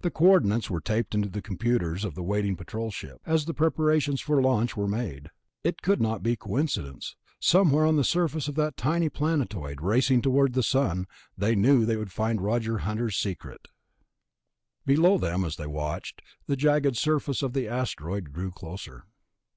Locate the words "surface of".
8.02-8.56, 16.96-17.52